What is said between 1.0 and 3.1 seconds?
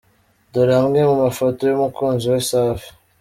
mu mafoto y’umukunzi wa safi.